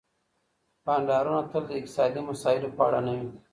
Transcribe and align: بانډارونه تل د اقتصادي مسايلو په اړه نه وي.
بانډارونه 0.85 1.41
تل 1.51 1.63
د 1.67 1.71
اقتصادي 1.79 2.21
مسايلو 2.29 2.75
په 2.77 2.81
اړه 2.87 2.99
نه 3.07 3.13
وي. 3.17 3.29